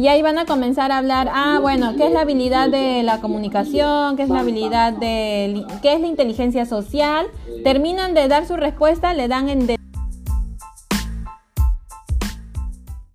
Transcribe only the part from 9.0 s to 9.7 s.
le dan en...